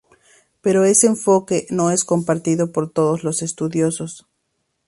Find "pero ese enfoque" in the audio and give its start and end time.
0.63-1.67